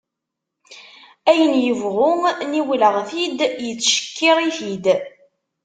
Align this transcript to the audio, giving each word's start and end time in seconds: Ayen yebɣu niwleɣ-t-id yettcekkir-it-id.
Ayen 1.29 1.53
yebɣu 1.65 2.09
niwleɣ-t-id 2.51 3.39
yettcekkir-it-id. 3.65 4.85